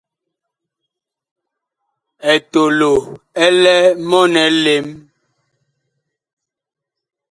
[2.33, 2.91] Etolo
[3.43, 3.75] ɛ lɛ
[4.07, 4.87] mɔɔn elem.